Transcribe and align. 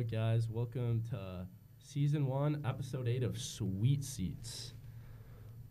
Yo, 0.00 0.06
guys, 0.06 0.48
welcome 0.48 1.02
to 1.10 1.46
season 1.78 2.24
one, 2.26 2.62
episode 2.64 3.06
eight 3.06 3.22
of 3.22 3.36
Suite 3.38 4.02
Seats. 4.02 4.72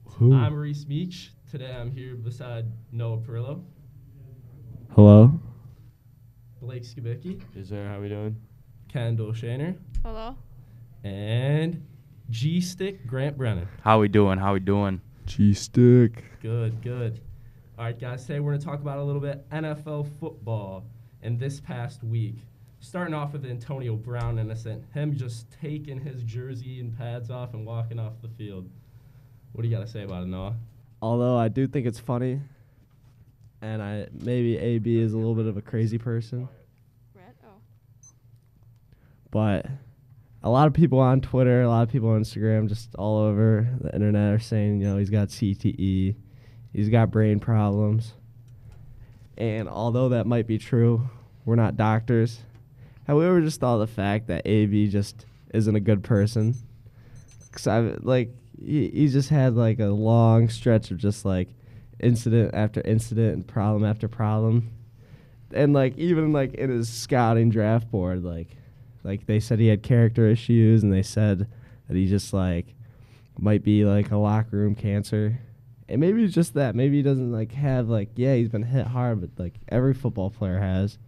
Who? 0.06 0.36
I'm 0.36 0.54
Reese 0.54 0.86
Meach. 0.86 1.30
Today 1.50 1.74
I'm 1.76 1.90
here 1.90 2.14
beside 2.14 2.66
Noah 2.92 3.18
Perillo, 3.18 3.64
Hello. 4.94 5.32
Blake 6.62 6.84
Skibicki, 6.84 7.42
Is 7.56 7.70
there? 7.70 7.90
How 7.90 8.00
we 8.00 8.08
doing? 8.10 8.36
Kendall 8.88 9.32
Shaner, 9.32 9.76
Hello. 10.04 10.36
and 11.04 11.84
G 12.30 12.62
Stick 12.62 13.08
Grant 13.08 13.36
Brennan. 13.36 13.68
How 13.82 14.00
we 14.00 14.10
doing? 14.10 14.38
How 14.38 14.54
we 14.54 14.60
doing? 14.60 15.02
G 15.26 15.56
stick. 15.56 16.24
Good, 16.44 16.84
good. 16.84 17.20
All 17.80 17.86
right, 17.86 18.00
guys, 18.00 18.28
today 18.28 18.42
we're 18.42 18.52
going 18.52 18.60
to 18.60 18.66
talk 18.66 18.82
about 18.82 19.00
a 19.00 19.04
little 19.04 19.22
bit 19.22 19.50
NFL 19.50 20.08
football 20.20 20.86
in 21.24 21.40
this 21.40 21.60
past 21.60 22.04
week. 22.04 22.36
Starting 22.82 23.14
off 23.14 23.34
with 23.34 23.46
Antonio 23.46 23.96
Brown, 23.96 24.40
innocent. 24.40 24.84
Him 24.94 25.16
just 25.16 25.48
taking 25.62 26.00
his 26.00 26.24
jersey 26.24 26.80
and 26.80 26.98
pads 26.98 27.30
off 27.30 27.54
and 27.54 27.66
walking 27.66 28.00
off 28.00 28.14
the 28.22 28.30
field. 28.30 28.70
What 29.52 29.64
do 29.64 29.68
you 29.68 29.76
got 29.76 29.86
to 29.86 29.92
say 29.92 30.04
about 30.04 30.24
it, 30.24 30.28
Noah? 30.28 30.56
Although 31.02 31.38
I 31.38 31.50
do 31.50 31.68
think 31.68 31.86
it's 31.86 32.00
funny, 32.00 32.42
and 33.62 33.82
I 33.82 34.08
maybe 34.14 34.58
AB 34.58 35.00
is 35.00 35.14
a 35.14 35.18
little 35.18 35.36
bit 35.36 35.46
of 35.46 35.58
a 35.58 35.62
crazy 35.62 35.98
person, 35.98 36.48
Red. 37.14 37.36
Oh. 37.46 37.60
but 39.32 39.66
a 40.44 40.50
lot 40.50 40.68
of 40.68 40.74
people 40.74 41.00
on 41.00 41.20
Twitter, 41.22 41.62
a 41.62 41.70
lot 41.70 41.84
of 41.84 41.90
people 41.90 42.10
on 42.10 42.22
Instagram, 42.22 42.68
just 42.68 42.96
all 42.96 43.18
over 43.18 43.68
the 43.82 43.94
internet 43.94 44.34
are 44.34 44.40
saying, 44.40 44.82
you 44.82 44.88
know, 44.88 44.98
he's 44.98 45.10
got 45.10 45.30
CTE, 45.30 46.16
he's 46.74 46.90
got 46.90 47.12
brain 47.12 47.40
problems, 47.40 48.14
and 49.38 49.68
although 49.68 50.10
that 50.10 50.28
might 50.28 50.48
be 50.48 50.58
true, 50.58 51.10
we're 51.46 51.56
not 51.56 51.76
doctors. 51.78 52.42
However, 53.10 53.42
just 53.42 53.60
thought 53.60 53.82
of 53.82 53.90
the 53.90 53.96
fact 53.96 54.28
that 54.28 54.46
AB 54.46 54.88
just 54.90 55.26
isn't 55.52 55.76
a 55.76 55.80
good 55.80 56.04
person. 56.04 56.54
Cause 57.52 57.66
I 57.66 57.80
like 58.02 58.30
he, 58.64 58.88
he 58.90 59.08
just 59.08 59.30
had 59.30 59.56
like 59.56 59.80
a 59.80 59.88
long 59.88 60.48
stretch 60.48 60.92
of 60.92 61.00
just 61.00 61.26
like 61.26 61.50
incident 62.00 62.54
after 62.54 62.82
incident 62.82 63.34
and 63.34 63.48
problem 63.48 63.84
after 63.84 64.08
problem, 64.08 64.70
and 65.52 65.74
like 65.74 65.98
even 65.98 66.32
like 66.32 66.54
in 66.54 66.70
his 66.70 66.88
scouting 66.88 67.50
draft 67.50 67.90
board, 67.90 68.24
like 68.24 68.56
like 69.04 69.26
they 69.26 69.40
said 69.40 69.58
he 69.58 69.70
had 69.70 69.82
character 69.82 70.28
issues 70.28 70.84
and 70.84 70.94
they 70.94 71.02
said 71.02 71.48
that 71.88 71.98
he 71.98 72.06
just 72.06 72.32
like 72.32 72.76
might 73.40 73.64
be 73.64 73.86
like 73.86 74.12
a 74.12 74.18
locker 74.18 74.58
room 74.58 74.76
cancer. 74.76 75.40
And 75.88 76.00
maybe 76.00 76.24
it's 76.24 76.36
just 76.36 76.54
that. 76.54 76.76
Maybe 76.76 76.98
he 76.98 77.02
doesn't 77.02 77.32
like 77.32 77.54
have 77.54 77.90
like 77.90 78.10
yeah 78.18 78.36
he's 78.36 78.50
been 78.50 78.62
hit 78.62 78.86
hard, 78.86 79.20
but 79.20 79.32
like 79.44 79.56
every 79.68 79.96
football 79.96 80.30
player 80.30 80.60
has. 80.60 81.00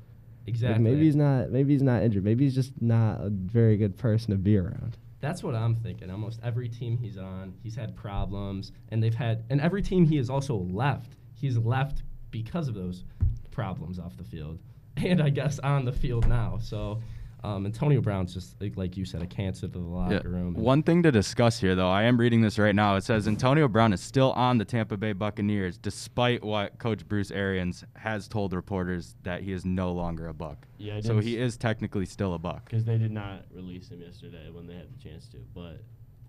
Like, 0.41 0.47
Exactly. 0.49 0.83
maybe 0.83 1.05
he's 1.05 1.15
not. 1.15 1.51
Maybe 1.51 1.73
he's 1.73 1.83
not 1.83 2.01
injured. 2.03 2.23
Maybe 2.23 2.43
he's 2.45 2.55
just 2.55 2.81
not 2.81 3.21
a 3.21 3.29
very 3.29 3.77
good 3.77 3.97
person 3.97 4.31
to 4.31 4.37
be 4.37 4.57
around. 4.57 4.97
That's 5.19 5.43
what 5.43 5.53
I'm 5.53 5.75
thinking. 5.75 6.09
Almost 6.09 6.39
every 6.43 6.67
team 6.67 6.97
he's 6.97 7.17
on, 7.17 7.53
he's 7.61 7.75
had 7.75 7.95
problems, 7.95 8.71
and 8.89 9.03
they've 9.03 9.13
had, 9.13 9.43
and 9.51 9.61
every 9.61 9.83
team 9.83 10.05
he 10.05 10.17
has 10.17 10.31
also 10.31 10.55
left, 10.55 11.13
he's 11.35 11.57
left 11.57 12.01
because 12.31 12.67
of 12.67 12.73
those 12.73 13.03
problems 13.51 13.99
off 13.99 14.17
the 14.17 14.23
field, 14.23 14.57
and 14.97 15.21
I 15.21 15.29
guess 15.29 15.59
on 15.59 15.85
the 15.85 15.91
field 15.91 16.27
now. 16.27 16.57
So, 16.59 17.01
um, 17.43 17.65
Antonio 17.65 18.01
Brown's 18.01 18.33
just 18.33 18.59
like, 18.61 18.77
like 18.77 18.95
you 18.97 19.03
said, 19.05 19.21
a 19.21 19.25
cancer 19.25 19.61
to 19.61 19.67
the 19.67 19.79
locker 19.79 20.29
room. 20.29 20.53
One 20.53 20.83
thing 20.83 21.01
to 21.03 21.11
discuss 21.11 21.59
here, 21.59 21.73
though, 21.75 21.89
I 21.89 22.03
am 22.03 22.17
reading 22.17 22.41
this 22.41 22.59
right 22.59 22.75
now. 22.75 22.95
It 22.97 23.03
says 23.03 23.27
Antonio 23.27 23.67
Brown 23.67 23.93
is 23.93 24.01
still 24.01 24.31
on 24.33 24.57
the 24.59 24.65
Tampa 24.65 24.95
Bay 24.97 25.13
Buccaneers, 25.13 25.77
despite 25.77 26.43
what 26.43 26.77
Coach 26.77 27.07
Bruce 27.07 27.31
Arians 27.31 27.83
has 27.95 28.27
told 28.27 28.53
reporters 28.53 29.15
that 29.23 29.41
he 29.41 29.51
is 29.53 29.65
no 29.65 29.91
longer 29.91 30.27
a 30.27 30.33
Buck. 30.33 30.67
Yeah, 30.77 31.01
So 31.01 31.19
he 31.19 31.37
is 31.37 31.57
technically 31.57 32.05
still 32.05 32.33
a 32.35 32.39
Buck. 32.39 32.65
because 32.65 32.85
they 32.85 32.97
did 32.97 33.11
not 33.11 33.45
release 33.53 33.89
him 33.89 34.01
yesterday 34.01 34.49
when 34.51 34.67
they 34.67 34.75
had 34.75 34.87
the 34.95 35.03
chance 35.03 35.27
to, 35.29 35.37
but 35.55 35.81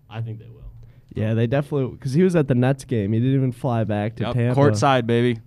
I 0.09 0.21
think 0.21 0.39
they 0.39 0.49
will. 0.49 0.71
Yeah, 1.15 1.35
they 1.35 1.45
definitely 1.45 1.95
because 1.95 2.13
he 2.13 2.23
was 2.23 2.35
at 2.35 2.47
the 2.47 2.55
Nets 2.55 2.85
game. 2.85 3.13
He 3.13 3.19
didn't 3.19 3.35
even 3.35 3.51
fly 3.51 3.83
back 3.83 4.15
to 4.15 4.23
Yep, 4.23 4.33
Tampa. 4.33 4.59
courtside, 4.59 5.05
baby. 5.05 5.39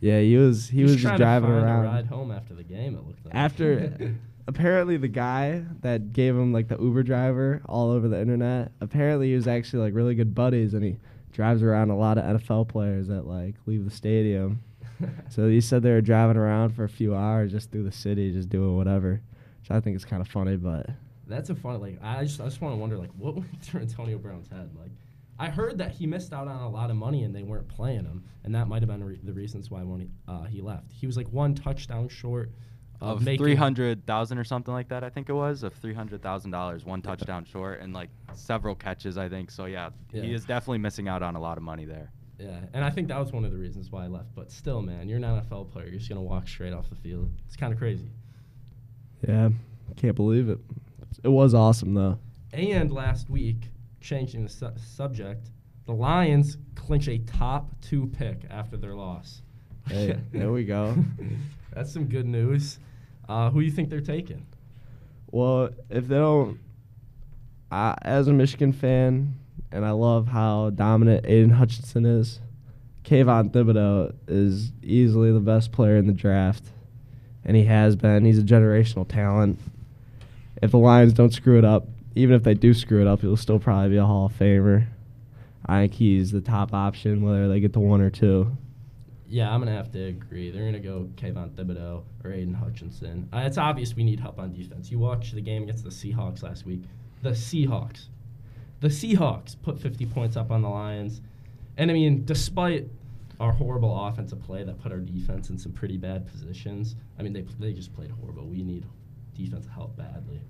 Yeah, 0.00 0.20
he 0.20 0.36
was. 0.38 0.68
He 0.68 0.82
He's 0.82 0.92
was 0.92 1.02
trying 1.02 1.12
just 1.12 1.20
driving 1.20 1.50
to 1.50 1.54
find 1.56 1.64
around. 1.66 1.84
a 1.84 1.88
ride 1.88 2.06
home 2.06 2.30
after 2.30 2.54
the 2.54 2.62
game. 2.62 2.94
It 2.94 3.06
looked 3.06 3.24
like 3.26 3.34
After, 3.34 3.98
apparently, 4.46 4.96
the 4.96 5.08
guy 5.08 5.64
that 5.80 6.12
gave 6.12 6.34
him 6.34 6.52
like 6.52 6.68
the 6.68 6.78
Uber 6.78 7.02
driver 7.02 7.62
all 7.66 7.90
over 7.90 8.08
the 8.08 8.20
internet. 8.20 8.72
Apparently, 8.80 9.28
he 9.28 9.34
was 9.34 9.46
actually 9.48 9.80
like 9.82 9.94
really 9.94 10.14
good 10.14 10.34
buddies, 10.34 10.74
and 10.74 10.84
he 10.84 10.98
drives 11.32 11.62
around 11.62 11.90
a 11.90 11.96
lot 11.96 12.18
of 12.18 12.24
NFL 12.24 12.68
players 12.68 13.08
that 13.08 13.26
like 13.26 13.54
leave 13.66 13.84
the 13.84 13.90
stadium. 13.90 14.62
So 15.28 15.46
he 15.46 15.60
said 15.60 15.82
they 15.82 15.90
were 15.90 16.00
driving 16.00 16.38
around 16.38 16.70
for 16.70 16.84
a 16.84 16.88
few 16.88 17.14
hours 17.14 17.52
just 17.52 17.70
through 17.70 17.82
the 17.82 17.92
city, 17.92 18.32
just 18.32 18.48
doing 18.48 18.78
whatever. 18.78 19.20
Which 19.60 19.70
I 19.70 19.78
think 19.78 19.94
is 19.94 20.06
kind 20.06 20.22
of 20.22 20.28
funny, 20.28 20.56
but 20.56 20.88
That's 21.26 21.50
a 21.50 21.54
fun. 21.54 21.82
Like 21.82 21.98
I 22.02 22.24
just, 22.24 22.40
I 22.40 22.44
just 22.44 22.62
want 22.62 22.72
to 22.72 22.78
wonder, 22.78 22.96
like, 22.96 23.10
what 23.18 23.34
went 23.34 23.48
through 23.62 23.82
Antonio 23.82 24.16
Brown's 24.16 24.48
head? 24.48 24.70
Like, 24.74 24.92
I 25.38 25.50
heard 25.50 25.76
that 25.78 25.90
he 25.92 26.06
missed 26.06 26.32
out 26.32 26.48
on 26.48 26.62
a 26.62 26.70
lot 26.70 26.88
of 26.88 26.96
money 26.96 27.24
and 27.24 27.36
they 27.36 27.42
weren't 27.42 27.68
playing 27.68 28.06
him, 28.06 28.24
and 28.44 28.54
that 28.54 28.68
might 28.68 28.80
have 28.80 28.88
been 28.88 29.04
re- 29.04 29.20
the 29.22 29.34
reasons 29.34 29.70
why 29.70 29.82
when 29.82 30.00
he, 30.00 30.08
uh, 30.26 30.44
he 30.44 30.62
left. 30.62 30.90
He 30.92 31.06
was 31.06 31.18
like 31.18 31.28
one 31.30 31.54
touchdown 31.54 32.08
short 32.08 32.52
of, 33.00 33.18
Of 33.18 33.24
making 33.24 33.44
three 33.44 33.54
hundred 33.54 34.06
thousand 34.06 34.38
or 34.38 34.44
something 34.44 34.72
like 34.72 34.88
that, 34.88 35.04
I 35.04 35.10
think 35.10 35.28
it 35.28 35.32
was 35.34 35.62
of 35.62 35.74
three 35.74 35.94
hundred 35.94 36.22
thousand 36.22 36.50
dollars, 36.50 36.84
one 36.84 37.02
touchdown 37.02 37.44
short, 37.44 37.80
and 37.80 37.92
like 37.92 38.08
several 38.34 38.74
catches, 38.74 39.18
I 39.18 39.28
think. 39.28 39.50
So 39.50 39.66
yeah, 39.66 39.90
Yeah. 40.12 40.22
he 40.22 40.32
is 40.32 40.44
definitely 40.44 40.78
missing 40.78 41.06
out 41.08 41.22
on 41.22 41.36
a 41.36 41.40
lot 41.40 41.56
of 41.58 41.62
money 41.62 41.84
there. 41.84 42.10
Yeah, 42.38 42.58
and 42.74 42.84
I 42.84 42.90
think 42.90 43.08
that 43.08 43.18
was 43.18 43.32
one 43.32 43.44
of 43.44 43.50
the 43.50 43.56
reasons 43.58 43.90
why 43.90 44.04
I 44.04 44.08
left. 44.08 44.34
But 44.34 44.50
still, 44.52 44.82
man, 44.82 45.08
you're 45.08 45.16
an 45.18 45.24
NFL 45.24 45.70
player. 45.72 45.86
You're 45.86 45.98
just 45.98 46.08
gonna 46.08 46.22
walk 46.22 46.48
straight 46.48 46.72
off 46.72 46.88
the 46.88 46.96
field. 46.96 47.30
It's 47.46 47.56
kind 47.56 47.72
of 47.72 47.78
crazy. 47.78 48.10
yeah, 49.26 49.48
can't 49.96 50.16
believe 50.16 50.48
it. 50.48 50.58
It 51.22 51.28
was 51.28 51.54
awesome 51.54 51.94
though. 51.94 52.18
And 52.52 52.92
last 52.92 53.28
week, 53.30 53.70
changing 54.00 54.44
the 54.44 54.48
su- 54.50 54.72
subject, 54.76 55.50
the 55.86 55.92
Lions 55.92 56.56
clinch 56.74 57.08
a 57.08 57.18
top 57.18 57.70
two 57.80 58.06
pick 58.06 58.42
after 58.50 58.76
their 58.76 58.94
loss. 58.94 59.42
Hey, 59.88 60.16
there 60.32 60.50
we 60.52 60.64
go. 60.64 60.94
That's 61.72 61.92
some 61.92 62.06
good 62.06 62.26
news. 62.26 62.78
Uh, 63.28 63.50
who 63.50 63.60
do 63.60 63.66
you 63.66 63.72
think 63.72 63.90
they're 63.90 64.00
taking? 64.00 64.46
Well, 65.30 65.70
if 65.90 66.06
they 66.08 66.16
don't, 66.16 66.58
I, 67.70 67.96
as 68.02 68.28
a 68.28 68.32
Michigan 68.32 68.72
fan, 68.72 69.34
and 69.72 69.84
I 69.84 69.90
love 69.90 70.28
how 70.28 70.70
dominant 70.70 71.26
Aidan 71.26 71.50
Hutchinson 71.50 72.06
is, 72.06 72.40
Kayvon 73.04 73.50
Thibodeaux 73.50 74.14
is 74.26 74.72
easily 74.82 75.32
the 75.32 75.40
best 75.40 75.72
player 75.72 75.96
in 75.96 76.06
the 76.06 76.12
draft, 76.12 76.64
and 77.44 77.56
he 77.56 77.64
has 77.64 77.96
been. 77.96 78.24
He's 78.24 78.38
a 78.38 78.42
generational 78.42 79.06
talent. 79.06 79.58
If 80.62 80.70
the 80.70 80.78
Lions 80.78 81.12
don't 81.12 81.32
screw 81.32 81.58
it 81.58 81.64
up, 81.64 81.86
even 82.14 82.34
if 82.34 82.42
they 82.42 82.54
do 82.54 82.72
screw 82.72 83.00
it 83.00 83.06
up, 83.06 83.20
he'll 83.20 83.36
still 83.36 83.58
probably 83.58 83.90
be 83.90 83.96
a 83.96 84.04
Hall 84.04 84.26
of 84.26 84.32
Famer. 84.32 84.86
I 85.66 85.82
think 85.82 85.94
he's 85.94 86.30
the 86.32 86.40
top 86.40 86.72
option, 86.72 87.22
whether 87.22 87.48
they 87.48 87.60
get 87.60 87.72
the 87.72 87.80
one 87.80 88.00
or 88.00 88.10
two. 88.10 88.56
Yeah, 89.28 89.52
I'm 89.52 89.60
gonna 89.60 89.72
have 89.76 89.90
to 89.92 90.04
agree. 90.04 90.50
They're 90.50 90.64
gonna 90.64 90.78
go 90.78 91.08
Kayvon 91.16 91.50
Thibodeaux 91.50 92.02
or 92.24 92.32
Aidan 92.32 92.54
Hutchinson. 92.54 93.28
Uh, 93.32 93.38
it's 93.38 93.58
obvious 93.58 93.94
we 93.96 94.04
need 94.04 94.20
help 94.20 94.38
on 94.38 94.52
defense. 94.52 94.90
You 94.90 94.98
watched 94.98 95.34
the 95.34 95.40
game 95.40 95.64
against 95.64 95.82
the 95.84 95.90
Seahawks 95.90 96.42
last 96.42 96.64
week. 96.64 96.82
The 97.22 97.30
Seahawks, 97.30 98.06
the 98.80 98.88
Seahawks 98.88 99.56
put 99.62 99.80
50 99.80 100.06
points 100.06 100.36
up 100.36 100.50
on 100.52 100.62
the 100.62 100.68
Lions, 100.68 101.20
and 101.76 101.90
I 101.90 101.94
mean, 101.94 102.24
despite 102.24 102.86
our 103.40 103.52
horrible 103.52 104.06
offensive 104.06 104.40
play 104.42 104.62
that 104.64 104.80
put 104.80 104.92
our 104.92 104.98
defense 104.98 105.50
in 105.50 105.58
some 105.58 105.72
pretty 105.72 105.96
bad 105.98 106.26
positions. 106.26 106.94
I 107.18 107.22
mean, 107.22 107.32
they 107.32 107.42
they 107.58 107.72
just 107.72 107.92
played 107.94 108.10
horrible. 108.10 108.44
We 108.46 108.62
need 108.62 108.86
defensive 109.34 109.70
help 109.72 109.96
badly. 109.96 110.40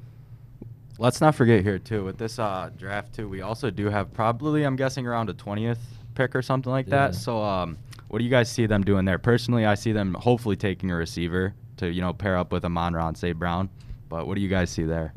Let's 0.98 1.20
not 1.20 1.34
forget 1.34 1.62
here 1.62 1.78
too 1.78 2.04
with 2.04 2.16
this 2.18 2.38
uh, 2.38 2.70
draft 2.76 3.14
too. 3.14 3.28
We 3.28 3.40
also 3.42 3.70
do 3.70 3.86
have 3.90 4.12
probably 4.12 4.62
I'm 4.64 4.76
guessing 4.76 5.06
around 5.06 5.28
a 5.30 5.34
20th 5.34 5.78
pick 6.14 6.34
or 6.36 6.42
something 6.42 6.70
like 6.70 6.86
Yeah. 6.86 7.08
that. 7.08 7.14
So 7.14 7.42
um, 7.42 7.76
what 8.08 8.18
do 8.18 8.24
you 8.24 8.30
guys 8.30 8.50
see 8.50 8.66
them 8.66 8.82
doing 8.82 9.04
there? 9.04 9.18
Personally, 9.18 9.64
I 9.66 9.74
see 9.74 9.92
them 9.92 10.14
hopefully 10.14 10.56
taking 10.56 10.90
a 10.90 10.96
receiver 10.96 11.54
to 11.78 11.88
you 11.90 12.00
know 12.00 12.12
pair 12.12 12.36
up 12.36 12.52
with 12.52 12.64
Amon-Ra 12.64 13.12
St. 13.14 13.38
Brown. 13.38 13.68
But 14.08 14.26
what 14.26 14.36
do 14.36 14.40
you 14.40 14.48
guys 14.48 14.70
see 14.70 14.84
there? 14.84 15.12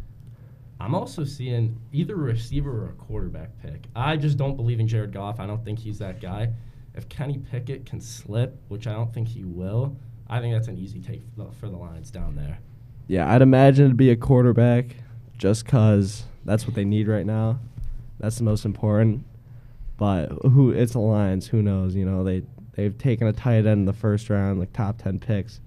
I'm 0.81 0.95
also 0.95 1.23
seeing 1.25 1.77
either 1.91 2.13
a 2.15 2.17
receiver 2.17 2.85
or 2.85 2.89
a 2.89 2.93
quarterback 2.93 3.49
pick. 3.61 3.85
I 3.95 4.15
just 4.15 4.37
don't 4.37 4.55
believe 4.55 4.79
in 4.79 4.87
Jared 4.87 5.11
Goff. 5.11 5.39
I 5.39 5.45
don't 5.45 5.63
think 5.63 5.77
he's 5.79 5.99
that 5.99 6.21
guy. 6.21 6.49
If 6.95 7.07
Kenny 7.09 7.37
Pickett 7.37 7.85
can 7.85 7.99
slip, 8.01 8.57
which 8.69 8.87
I 8.87 8.93
don't 8.93 9.13
think 9.13 9.27
he 9.27 9.43
will, 9.43 9.95
I 10.29 10.39
think 10.39 10.55
that's 10.55 10.67
an 10.69 10.77
easy 10.77 10.99
take 10.99 11.21
for 11.35 11.43
the, 11.43 11.51
for 11.51 11.69
the 11.69 11.75
Lions 11.77 12.11
down 12.11 12.35
there. 12.35 12.59
Yeah, 13.07 13.31
I'd 13.31 13.41
imagine 13.41 13.85
it'd 13.85 13.97
be 13.97 14.09
a 14.09 14.15
quarterback 14.15 14.95
just 15.37 15.65
'cause 15.65 16.25
that's 16.45 16.65
what 16.65 16.75
they 16.75 16.85
need 16.85 17.07
right 17.07 17.25
now. 17.25 17.59
That's 18.19 18.37
the 18.37 18.43
most 18.43 18.65
important. 18.65 19.25
But 19.97 20.27
who 20.43 20.71
it's 20.71 20.93
the 20.93 20.99
Lions, 20.99 21.47
who 21.47 21.61
knows, 21.61 21.93
you 21.95 22.05
know, 22.05 22.23
they 22.23 22.43
they've 22.79 22.97
taken 22.97 23.27
a 23.27 23.33
tight 23.33 23.57
end 23.57 23.67
in 23.67 23.85
the 23.85 23.93
first 23.93 24.29
round, 24.29 24.59
like 24.59 24.71
top 24.71 24.97
10 25.01 25.19
picks, 25.19 25.59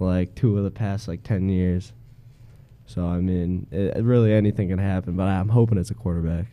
like 0.00 0.34
two 0.34 0.58
of 0.58 0.64
the 0.64 0.70
past 0.70 1.06
like 1.06 1.22
10 1.22 1.48
years. 1.48 1.92
So 2.86 3.06
I 3.06 3.20
mean, 3.20 3.66
it, 3.70 4.02
really 4.02 4.32
anything 4.32 4.68
can 4.68 4.78
happen, 4.78 5.14
but 5.14 5.28
I'm 5.28 5.48
hoping 5.48 5.78
it's 5.78 5.90
a 5.90 5.94
quarterback. 5.94 6.46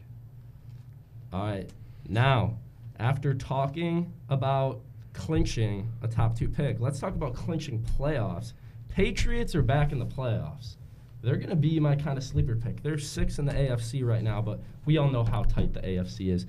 All 1.34 1.46
right. 1.46 1.69
Now, 2.07 2.57
after 3.00 3.34
talking 3.34 4.13
about 4.30 4.81
clinching 5.13 5.90
a 6.02 6.08
top 6.08 6.38
two 6.38 6.50
pick, 6.50 6.80
let's 6.80 7.00
talk 7.00 7.16
about 7.16 7.34
clinching 7.34 7.84
playoffs. 7.98 8.54
Patriots 8.90 9.56
are 9.56 9.63
back 9.63 9.92
in 9.92 10.00
the 10.00 10.06
playoffs. 10.06 10.75
they're 11.24 11.38
going 11.38 11.50
to 11.50 11.56
be 11.56 11.80
my 11.80 11.96
kind 11.96 12.19
of 12.19 12.24
sleeper 12.24 12.56
pick. 12.56 12.84
They're 12.84 13.00
six 13.00 13.40
in 13.40 13.46
the 13.46 13.54
AFC 13.54 14.06
right 14.06 14.22
now, 14.22 14.42
but 14.42 14.60
we 14.86 14.98
all 14.98 15.10
know 15.10 15.24
how 15.24 15.42
tight 15.42 15.74
the 15.74 15.80
AFC 15.80 16.31
is. 16.31 16.46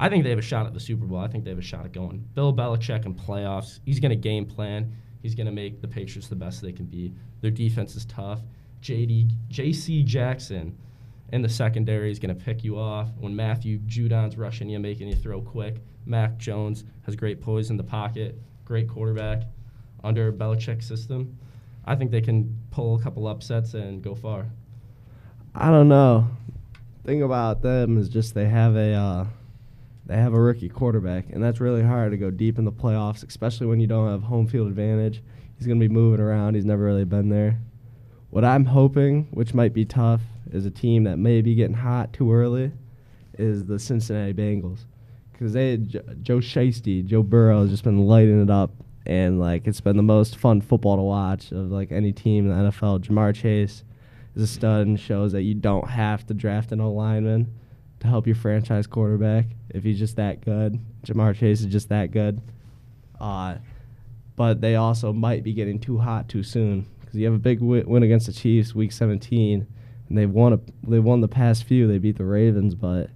I 0.00 0.08
think 0.08 0.24
they 0.24 0.30
have 0.30 0.38
a 0.38 0.42
shot 0.42 0.64
at 0.64 0.72
the 0.72 0.80
Super 0.80 1.04
Bowl. 1.04 1.18
I 1.18 1.28
think 1.28 1.44
they 1.44 1.50
have 1.50 1.58
a 1.58 1.62
shot 1.62 1.84
at 1.84 1.92
going. 1.92 2.26
Bill 2.34 2.54
Belichick 2.54 3.04
in 3.04 3.14
playoffs. 3.14 3.80
He's 3.84 4.00
going 4.00 4.08
to 4.08 4.16
game 4.16 4.46
plan. 4.46 4.96
He's 5.20 5.34
going 5.34 5.44
to 5.44 5.52
make 5.52 5.82
the 5.82 5.88
Patriots 5.88 6.26
the 6.26 6.36
best 6.36 6.62
they 6.62 6.72
can 6.72 6.86
be. 6.86 7.12
Their 7.42 7.50
defense 7.50 7.94
is 7.94 8.06
tough. 8.06 8.40
JD, 8.80 9.30
J.C. 9.48 10.02
Jackson 10.02 10.74
in 11.34 11.42
the 11.42 11.50
secondary 11.50 12.10
is 12.10 12.18
going 12.18 12.34
to 12.34 12.44
pick 12.44 12.64
you 12.64 12.78
off. 12.78 13.10
When 13.18 13.36
Matthew 13.36 13.78
Judon's 13.80 14.38
rushing 14.38 14.70
you, 14.70 14.78
making 14.78 15.08
you 15.08 15.16
throw 15.16 15.42
quick. 15.42 15.76
Mac 16.06 16.38
Jones 16.38 16.84
has 17.02 17.14
great 17.14 17.42
poise 17.42 17.68
in 17.68 17.76
the 17.76 17.84
pocket. 17.84 18.40
Great 18.64 18.88
quarterback 18.88 19.42
under 20.02 20.32
Belichick's 20.32 20.86
system. 20.86 21.38
I 21.84 21.94
think 21.94 22.10
they 22.10 22.22
can 22.22 22.58
pull 22.70 22.96
a 22.96 23.02
couple 23.02 23.26
upsets 23.28 23.74
and 23.74 24.00
go 24.00 24.14
far. 24.14 24.46
I 25.54 25.70
don't 25.70 25.88
know. 25.88 26.26
Thing 27.04 27.22
about 27.22 27.60
them 27.60 27.98
is 27.98 28.08
just 28.08 28.34
they 28.34 28.48
have 28.48 28.76
a 28.76 28.94
uh, 28.94 29.26
they 30.10 30.16
have 30.16 30.34
a 30.34 30.40
rookie 30.40 30.68
quarterback, 30.68 31.26
and 31.30 31.40
that's 31.40 31.60
really 31.60 31.84
hard 31.84 32.10
to 32.10 32.16
go 32.16 32.32
deep 32.32 32.58
in 32.58 32.64
the 32.64 32.72
playoffs, 32.72 33.24
especially 33.24 33.68
when 33.68 33.78
you 33.78 33.86
don't 33.86 34.10
have 34.10 34.24
home 34.24 34.48
field 34.48 34.66
advantage. 34.66 35.22
He's 35.56 35.68
going 35.68 35.78
to 35.78 35.88
be 35.88 35.94
moving 35.94 36.18
around. 36.18 36.56
He's 36.56 36.64
never 36.64 36.82
really 36.82 37.04
been 37.04 37.28
there. 37.28 37.60
What 38.30 38.44
I'm 38.44 38.64
hoping, 38.64 39.28
which 39.30 39.54
might 39.54 39.72
be 39.72 39.84
tough, 39.84 40.20
is 40.50 40.66
a 40.66 40.70
team 40.70 41.04
that 41.04 41.18
may 41.18 41.42
be 41.42 41.54
getting 41.54 41.76
hot 41.76 42.12
too 42.12 42.32
early, 42.32 42.72
is 43.38 43.66
the 43.66 43.78
Cincinnati 43.78 44.32
Bengals, 44.32 44.80
because 45.30 45.52
they 45.52 45.76
J- 45.76 46.02
Joe 46.22 46.38
Shiesty, 46.38 47.06
Joe 47.06 47.22
Burrow 47.22 47.60
has 47.60 47.70
just 47.70 47.84
been 47.84 48.04
lighting 48.04 48.42
it 48.42 48.50
up, 48.50 48.72
and 49.06 49.38
like 49.38 49.68
it's 49.68 49.80
been 49.80 49.96
the 49.96 50.02
most 50.02 50.36
fun 50.36 50.60
football 50.60 50.96
to 50.96 51.02
watch 51.02 51.52
of 51.52 51.70
like 51.70 51.92
any 51.92 52.10
team 52.10 52.50
in 52.50 52.64
the 52.64 52.70
NFL. 52.72 52.98
Ja'Marr 53.04 53.32
Chase 53.32 53.84
is 54.34 54.42
a 54.42 54.46
stud 54.48 54.88
and 54.88 54.98
shows 54.98 55.30
that 55.30 55.42
you 55.42 55.54
don't 55.54 55.88
have 55.88 56.26
to 56.26 56.34
draft 56.34 56.72
an 56.72 56.80
O 56.80 56.90
lineman 56.90 57.59
to 58.00 58.06
help 58.08 58.26
your 58.26 58.36
franchise 58.36 58.86
quarterback 58.86 59.46
if 59.70 59.82
he's 59.84 59.98
just 59.98 60.16
that 60.16 60.40
good. 60.40 60.78
Ja'Marr 61.04 61.34
Chase 61.36 61.60
is 61.60 61.66
just 61.66 61.88
that 61.90 62.10
good. 62.10 62.40
Uh, 63.20 63.56
but 64.36 64.60
they 64.60 64.76
also 64.76 65.12
might 65.12 65.42
be 65.42 65.52
getting 65.52 65.78
too 65.78 65.98
hot 65.98 66.28
too 66.28 66.42
soon 66.42 66.86
because 67.00 67.16
you 67.16 67.26
have 67.26 67.34
a 67.34 67.38
big 67.38 67.58
wi- 67.60 67.84
win 67.86 68.02
against 68.02 68.26
the 68.26 68.32
Chiefs 68.32 68.74
week 68.74 68.92
17, 68.92 69.66
and 70.08 70.18
they've 70.18 70.30
won 70.30 70.54
a, 70.54 70.60
they 70.88 70.98
won 70.98 71.20
the 71.20 71.28
past 71.28 71.64
few. 71.64 71.86
They 71.86 71.98
beat 71.98 72.16
the 72.16 72.24
Ravens, 72.24 72.74
but 72.74 73.10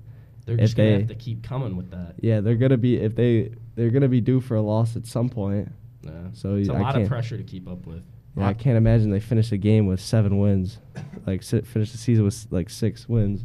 They're 0.44 0.56
just 0.58 0.76
going 0.76 0.88
to 0.88 0.94
they- 0.96 1.00
have 1.00 1.08
to 1.08 1.14
keep 1.14 1.42
coming 1.42 1.76
with 1.76 1.90
that. 1.90 2.14
yeah, 2.20 2.40
they're 2.40 2.56
gonna 2.56 2.76
be 2.76 2.96
if 2.98 3.16
they 3.16 3.52
they're 3.74 3.90
gonna 3.90 4.08
be 4.08 4.20
due 4.20 4.40
for 4.40 4.56
a 4.56 4.60
loss 4.62 4.96
at 4.96 5.06
some 5.06 5.30
point. 5.30 5.72
Yeah. 6.02 6.10
So 6.34 6.56
it's 6.56 6.68
a 6.68 6.74
I 6.74 6.80
lot 6.80 7.00
of 7.00 7.08
pressure 7.08 7.38
to 7.38 7.42
keep 7.42 7.66
up 7.66 7.86
with. 7.86 8.04
Yeah, 8.36 8.48
I 8.48 8.52
can't 8.52 8.76
imagine 8.76 9.10
they 9.10 9.20
finish 9.20 9.50
a 9.52 9.56
game 9.56 9.86
with 9.86 10.00
seven 10.00 10.38
wins, 10.38 10.78
like 11.26 11.42
si- 11.42 11.62
finish 11.62 11.92
the 11.92 11.98
season 11.98 12.24
with 12.24 12.46
like 12.50 12.68
six 12.68 13.08
wins. 13.08 13.44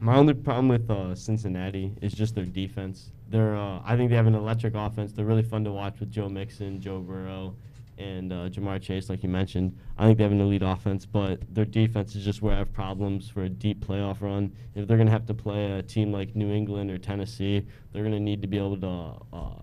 My 0.00 0.16
only 0.16 0.34
problem 0.34 0.68
with 0.68 0.88
uh, 0.90 1.14
Cincinnati 1.16 1.92
is 2.00 2.12
just 2.12 2.36
their 2.36 2.44
defense. 2.44 3.10
They're, 3.28 3.56
uh, 3.56 3.80
I 3.84 3.96
think 3.96 4.10
they 4.10 4.16
have 4.16 4.28
an 4.28 4.34
electric 4.34 4.74
offense. 4.76 5.12
They're 5.12 5.24
really 5.24 5.42
fun 5.42 5.64
to 5.64 5.72
watch 5.72 5.98
with 5.98 6.10
Joe 6.10 6.28
Mixon, 6.28 6.80
Joe 6.80 7.00
Burrow, 7.00 7.56
and 7.98 8.32
uh, 8.32 8.48
Ja'Marr 8.48 8.80
Chase, 8.80 9.10
like 9.10 9.24
you 9.24 9.28
mentioned. 9.28 9.76
I 9.98 10.06
think 10.06 10.18
they 10.18 10.22
have 10.22 10.32
an 10.32 10.40
elite 10.40 10.62
offense, 10.62 11.04
but 11.04 11.42
their 11.52 11.64
defense 11.64 12.14
is 12.14 12.24
just 12.24 12.42
where 12.42 12.54
I 12.54 12.58
have 12.58 12.72
problems 12.72 13.28
for 13.28 13.42
a 13.42 13.48
deep 13.48 13.84
playoff 13.84 14.20
run. 14.20 14.54
If 14.76 14.86
they're 14.86 14.96
going 14.96 15.08
to 15.08 15.12
have 15.12 15.26
to 15.26 15.34
play 15.34 15.72
a 15.72 15.82
team 15.82 16.12
like 16.12 16.36
New 16.36 16.52
England 16.52 16.92
or 16.92 16.98
Tennessee, 16.98 17.66
they're 17.92 18.04
going 18.04 18.14
to 18.14 18.20
need 18.20 18.40
to 18.42 18.48
be 18.48 18.56
able 18.56 18.80
to 18.80 19.36
uh, 19.36 19.62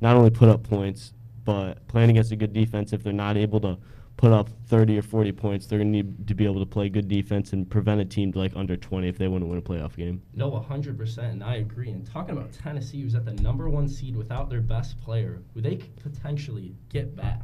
not 0.00 0.16
only 0.16 0.30
put 0.30 0.48
up 0.48 0.64
points, 0.64 1.12
but 1.44 1.86
playing 1.86 2.10
against 2.10 2.32
a 2.32 2.36
good 2.36 2.52
defense. 2.52 2.92
If 2.92 3.04
they're 3.04 3.12
not 3.12 3.36
able 3.36 3.60
to 3.60 3.78
put 4.16 4.32
up 4.32 4.48
30 4.68 4.98
or 4.98 5.02
40 5.02 5.32
points, 5.32 5.66
they're 5.66 5.78
going 5.78 5.92
to 5.92 6.02
need 6.02 6.26
to 6.26 6.34
be 6.34 6.44
able 6.44 6.60
to 6.60 6.66
play 6.66 6.88
good 6.88 7.08
defense 7.08 7.52
and 7.52 7.68
prevent 7.68 8.00
a 8.00 8.04
team 8.04 8.32
to 8.32 8.38
like 8.38 8.52
under 8.56 8.76
20 8.76 9.08
if 9.08 9.18
they 9.18 9.28
want 9.28 9.42
to 9.42 9.46
win 9.46 9.58
a 9.58 9.62
playoff 9.62 9.94
game. 9.96 10.22
No, 10.34 10.50
100%, 10.50 11.18
and 11.18 11.44
I 11.44 11.56
agree. 11.56 11.90
And 11.90 12.06
talking 12.06 12.36
about 12.36 12.52
Tennessee, 12.52 13.02
who's 13.02 13.14
at 13.14 13.24
the 13.24 13.34
number 13.34 13.68
one 13.68 13.88
seed 13.88 14.16
without 14.16 14.48
their 14.48 14.62
best 14.62 14.98
player, 15.00 15.42
who 15.52 15.60
they 15.60 15.76
could 15.76 15.96
potentially 15.96 16.74
get 16.88 17.14
back. 17.14 17.42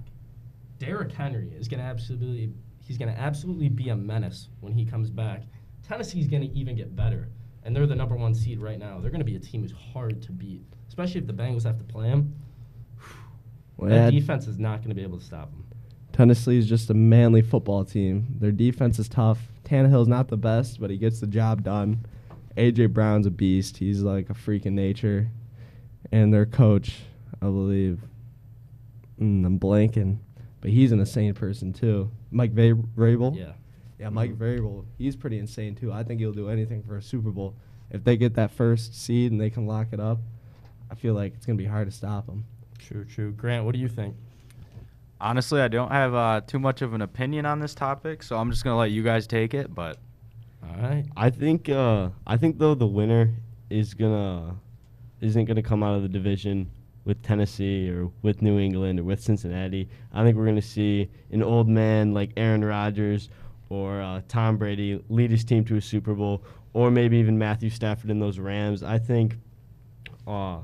Derrick 0.79 1.13
Henry 1.13 1.53
is 1.55 1.69
going 1.69 1.81
to 1.81 1.87
absolutely, 1.87 2.53
he's 2.81 2.97
going 2.99 3.13
to 3.13 3.21
absolutely 3.21 3.69
be 3.69 3.91
a 3.91 3.97
menace 3.97 4.49
when 4.61 4.73
he 4.73 4.85
comes 4.85 5.11
back. 5.11 5.43
Tennessee's 5.87 6.27
going 6.27 6.43
to 6.43 6.59
even 6.59 6.75
get 6.75 6.97
better, 6.97 7.29
and 7.65 7.77
they're 7.77 7.87
the 7.87 7.95
number 7.95 8.17
one 8.17 8.35
seed 8.35 8.61
right 8.61 8.79
now. 8.79 8.99
They're 8.99 9.11
going 9.11 9.21
to 9.21 9.27
be 9.27 9.37
a 9.37 9.41
team 9.41 9.61
who's 9.61 9.73
hard 9.73 10.23
to 10.23 10.33
beat, 10.33 10.63
especially 10.89 11.21
if 11.21 11.27
the 11.27 11.35
Bengals 11.35 11.65
have 11.65 11.79
to 11.79 11.85
play 11.85 12.09
them. 12.09 12.35
Well, 13.79 13.89
that 13.89 14.13
yeah, 14.13 14.21
defense 14.21 14.47
is 14.47 14.59
not 14.59 14.77
going 14.79 14.91
to 14.91 14.95
be 14.95 15.03
able 15.03 15.19
to 15.19 15.25
stop 15.25 15.51
them. 15.51 15.62
Tennessee 16.12 16.59
is 16.59 16.69
just 16.69 16.91
a 16.91 16.94
manly 16.94 17.43
football 17.43 17.85
team. 17.85 18.37
Their 18.38 18.53
defense 18.53 18.99
is 18.99 19.09
tough. 19.09 19.38
Tannehill's 19.64 20.09
not 20.09 20.29
the 20.29 20.37
best, 20.37 20.81
but 20.81 20.91
he 20.91 20.99
gets 20.99 21.20
the 21.20 21.26
job 21.26 21.62
done. 21.64 22.05
AJ 22.56 22.93
Brown's 22.93 23.26
a 23.26 23.31
beast. 23.31 23.79
He's 23.79 24.03
like 24.03 24.29
a 24.29 24.35
freak 24.35 24.67
in 24.67 24.75
nature. 24.75 25.29
And 26.11 26.32
their 26.32 26.44
coach, 26.44 27.00
I 27.41 27.47
believe, 27.47 28.03
mm, 29.19 29.47
I'm 29.47 29.59
blanking, 29.59 30.19
but 30.61 30.70
he's 30.70 30.93
an 30.93 31.00
insane 31.00 31.32
person 31.32 31.73
too. 31.73 32.11
Mike 32.31 32.53
Va- 32.53 32.75
Vrabel. 32.97 33.37
Yeah. 33.37 33.53
Yeah, 33.99 34.11
Mike 34.11 34.37
Vrabel. 34.37 34.85
He's 34.99 35.17
pretty 35.17 35.38
insane 35.38 35.75
too. 35.76 35.93
I 35.93 36.03
think 36.03 36.20
he'll 36.20 36.32
do 36.32 36.49
anything 36.49 36.82
for 36.82 36.97
a 36.97 37.03
Super 37.03 37.31
Bowl. 37.31 37.55
If 37.91 38.05
they 38.05 38.17
get 38.17 38.35
that 38.35 38.50
first 38.50 39.00
seed 39.00 39.31
and 39.32 39.41
they 39.41 39.49
can 39.50 39.67
lock 39.67 39.88
it 39.93 40.00
up, 40.00 40.19
I 40.91 40.94
feel 40.94 41.14
like 41.14 41.35
it's 41.35 41.47
gonna 41.47 41.56
be 41.56 41.64
hard 41.67 41.88
to 41.88 41.93
stop 41.97 42.26
them. 42.26 42.44
True, 42.79 43.05
true. 43.05 43.32
Grant, 43.32 43.64
what 43.64 43.75
do 43.75 43.81
you 43.81 43.88
think? 43.88 44.17
Honestly, 45.23 45.61
I 45.61 45.69
don't 45.69 45.93
have 45.93 46.15
uh, 46.15 46.41
too 46.45 46.59
much 46.59 46.83
of 46.83 46.95
an 46.95 47.01
opinion 47.01 47.47
on 47.47 47.61
this 47.61 47.77
topic, 47.77 48.25
so 48.25 48.37
I'm 48.37 48.51
just 48.51 48.65
gonna 48.65 48.77
let 48.77 48.91
you 48.91 49.05
guys 49.05 49.29
take 49.29 49.55
it. 49.55 49.73
But 49.73 49.99
All 50.63 50.83
right. 50.83 51.05
I 51.17 51.31
think 51.31 51.69
uh, 51.69 52.09
I 52.27 52.37
think 52.37 52.59
though 52.59 52.75
the 52.75 52.89
winner 52.89 53.31
is 53.71 53.95
gonna 53.95 54.57
isn't 55.21 55.45
gonna 55.45 55.63
come 55.63 55.85
out 55.85 55.95
of 55.95 56.03
the 56.03 56.09
division 56.09 56.69
with 57.05 57.23
Tennessee 57.23 57.89
or 57.89 58.11
with 58.23 58.43
New 58.43 58.59
England 58.59 58.99
or 58.99 59.05
with 59.05 59.23
Cincinnati. 59.23 59.89
I 60.13 60.25
think 60.25 60.37
we're 60.37 60.47
gonna 60.47 60.61
see 60.61 61.09
an 61.31 61.45
old 61.45 61.69
man 61.69 62.13
like 62.13 62.33
Aaron 62.37 62.65
Rodgers 62.65 63.29
or 63.69 64.03
uh, 64.03 64.23
Tom 64.27 64.57
Brady 64.57 65.03
lead 65.09 65.31
his 65.31 65.45
team 65.45 65.65
to 65.67 65.77
a 65.77 65.81
Super 65.81 66.15
Bowl, 66.15 66.43
or 66.73 66.91
maybe 66.91 67.17
even 67.19 67.39
Matthew 67.39 67.71
Stafford 67.71 68.11
in 68.11 68.19
those 68.19 68.41
Rams. 68.41 68.83
I 68.83 68.99
think, 68.99 69.37
uh, 70.27 70.59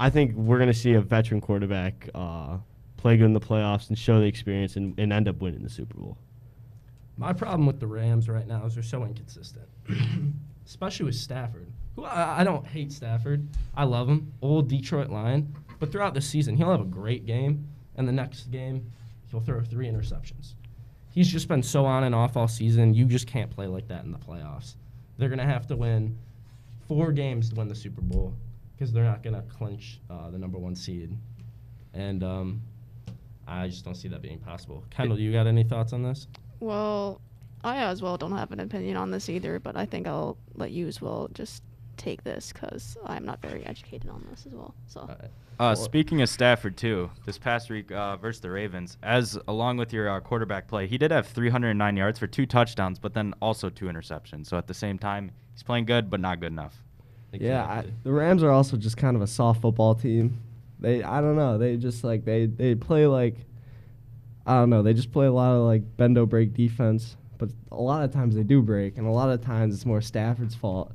I 0.00 0.10
think 0.10 0.34
we're 0.34 0.58
gonna 0.58 0.74
see 0.74 0.94
a 0.94 1.00
veteran 1.00 1.40
quarterback 1.40 2.10
uh, 2.14 2.58
play 2.98 3.16
good 3.16 3.24
in 3.24 3.32
the 3.32 3.40
playoffs 3.40 3.88
and 3.88 3.96
show 3.98 4.20
the 4.20 4.26
experience 4.26 4.76
and, 4.76 4.98
and 4.98 5.12
end 5.12 5.28
up 5.28 5.40
winning 5.40 5.62
the 5.62 5.70
Super 5.70 5.94
Bowl. 5.94 6.18
My 7.16 7.32
problem 7.32 7.66
with 7.66 7.80
the 7.80 7.86
Rams 7.86 8.28
right 8.28 8.46
now 8.46 8.64
is 8.66 8.74
they're 8.74 8.82
so 8.82 9.04
inconsistent, 9.04 9.66
especially 10.66 11.06
with 11.06 11.14
Stafford. 11.14 11.72
Who 11.96 12.04
I, 12.04 12.40
I 12.40 12.44
don't 12.44 12.66
hate 12.66 12.92
Stafford. 12.92 13.48
I 13.76 13.84
love 13.84 14.08
him, 14.08 14.32
old 14.42 14.68
Detroit 14.68 15.10
Lion. 15.10 15.54
But 15.78 15.90
throughout 15.90 16.14
the 16.14 16.20
season, 16.20 16.56
he'll 16.56 16.70
have 16.70 16.80
a 16.80 16.84
great 16.84 17.24
game, 17.24 17.66
and 17.96 18.06
the 18.06 18.12
next 18.12 18.50
game, 18.50 18.90
he'll 19.30 19.40
throw 19.40 19.62
three 19.62 19.86
interceptions. 19.88 20.54
He's 21.10 21.28
just 21.28 21.48
been 21.48 21.62
so 21.62 21.84
on 21.84 22.04
and 22.04 22.14
off 22.14 22.36
all 22.36 22.48
season. 22.48 22.94
You 22.94 23.06
just 23.06 23.26
can't 23.26 23.50
play 23.50 23.66
like 23.66 23.88
that 23.88 24.04
in 24.04 24.12
the 24.12 24.18
playoffs. 24.18 24.74
They're 25.16 25.28
gonna 25.28 25.44
have 25.44 25.66
to 25.68 25.76
win 25.76 26.16
four 26.86 27.10
games 27.10 27.50
to 27.50 27.56
win 27.56 27.68
the 27.68 27.74
Super 27.74 28.00
Bowl 28.00 28.34
because 28.76 28.92
they're 28.92 29.04
not 29.04 29.22
gonna 29.22 29.42
clinch 29.42 30.00
uh, 30.08 30.30
the 30.30 30.38
number 30.38 30.58
one 30.58 30.76
seed, 30.76 31.16
and 31.94 32.22
um, 32.22 32.62
I 33.48 33.68
just 33.68 33.84
don't 33.84 33.94
see 33.94 34.08
that 34.08 34.22
being 34.22 34.38
possible. 34.38 34.84
Kendall, 34.90 35.18
you 35.18 35.32
got 35.32 35.46
any 35.46 35.64
thoughts 35.64 35.92
on 35.92 36.02
this? 36.02 36.26
Well, 36.60 37.20
I 37.64 37.78
as 37.78 38.02
well 38.02 38.16
don't 38.16 38.36
have 38.36 38.52
an 38.52 38.60
opinion 38.60 38.96
on 38.96 39.10
this 39.10 39.28
either, 39.28 39.58
but 39.58 39.76
I 39.76 39.86
think 39.86 40.06
I'll 40.06 40.36
let 40.54 40.70
you 40.70 40.86
as 40.86 41.00
well 41.00 41.28
just 41.32 41.62
take 41.96 42.22
this 42.22 42.52
because 42.52 42.96
I'm 43.04 43.24
not 43.24 43.42
very 43.42 43.64
educated 43.66 44.08
on 44.08 44.24
this 44.30 44.46
as 44.46 44.52
well. 44.52 44.74
So. 44.86 45.00
Uh, 45.00 45.14
Uh, 45.60 45.74
speaking 45.74 46.22
of 46.22 46.28
Stafford 46.28 46.76
too, 46.76 47.10
this 47.26 47.36
past 47.36 47.68
week 47.68 47.90
uh, 47.90 48.16
versus 48.16 48.40
the 48.40 48.48
Ravens, 48.48 48.96
as 49.02 49.36
along 49.48 49.76
with 49.76 49.92
your 49.92 50.08
uh, 50.08 50.20
quarterback 50.20 50.68
play, 50.68 50.86
he 50.86 50.96
did 50.96 51.10
have 51.10 51.26
309 51.26 51.96
yards 51.96 52.16
for 52.20 52.28
two 52.28 52.46
touchdowns, 52.46 53.00
but 53.00 53.12
then 53.12 53.34
also 53.42 53.68
two 53.68 53.86
interceptions. 53.86 54.46
So 54.46 54.56
at 54.56 54.68
the 54.68 54.74
same 54.74 54.98
time, 55.00 55.32
he's 55.54 55.64
playing 55.64 55.86
good, 55.86 56.08
but 56.10 56.20
not 56.20 56.38
good 56.38 56.52
enough. 56.52 56.80
Yeah, 57.32 57.64
I, 57.64 57.84
the 58.04 58.12
Rams 58.12 58.44
are 58.44 58.50
also 58.52 58.76
just 58.76 58.96
kind 58.96 59.16
of 59.16 59.22
a 59.22 59.26
soft 59.26 59.60
football 59.60 59.96
team. 59.96 60.40
They, 60.80 61.02
I 61.02 61.20
don't 61.20 61.36
know, 61.36 61.58
they 61.58 61.76
just 61.76 62.04
like 62.04 62.24
they 62.24 62.46
they 62.46 62.74
play 62.74 63.06
like, 63.06 63.36
I 64.46 64.54
don't 64.54 64.70
know, 64.70 64.82
they 64.82 64.94
just 64.94 65.12
play 65.12 65.26
a 65.26 65.32
lot 65.32 65.52
of 65.52 65.62
like 65.62 65.96
bendo 65.96 66.28
break 66.28 66.54
defense. 66.54 67.16
But 67.38 67.50
a 67.70 67.80
lot 67.80 68.04
of 68.04 68.12
times 68.12 68.34
they 68.34 68.42
do 68.42 68.62
break, 68.62 68.98
and 68.98 69.06
a 69.06 69.10
lot 69.10 69.30
of 69.30 69.40
times 69.40 69.74
it's 69.74 69.86
more 69.86 70.00
Stafford's 70.00 70.54
fault 70.54 70.92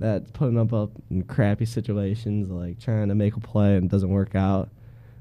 that 0.00 0.32
putting 0.32 0.58
up 0.58 0.72
up 0.72 0.90
in 1.10 1.22
crappy 1.22 1.64
situations, 1.64 2.50
like 2.50 2.80
trying 2.80 3.08
to 3.08 3.14
make 3.14 3.36
a 3.36 3.40
play 3.40 3.76
and 3.76 3.88
doesn't 3.88 4.08
work 4.08 4.34
out. 4.34 4.70